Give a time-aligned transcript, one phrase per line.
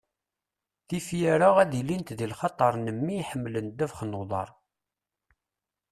[0.97, 4.49] ifyar-a ad ilint di lxaṭer n mmi iḥemmlen ddabex n uḍar.